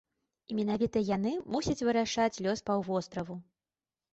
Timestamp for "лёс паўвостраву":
2.47-3.35